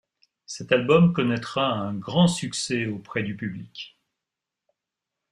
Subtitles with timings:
[0.47, 3.99] Cet album connaîtra un grand succès auprès du public.